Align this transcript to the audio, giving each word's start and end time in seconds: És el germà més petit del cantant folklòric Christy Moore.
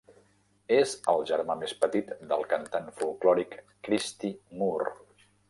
És 0.77 0.93
el 1.11 1.21
germà 1.31 1.55
més 1.59 1.75
petit 1.83 2.09
del 2.31 2.47
cantant 2.55 2.89
folklòric 3.03 3.55
Christy 3.89 4.35
Moore. 4.65 4.97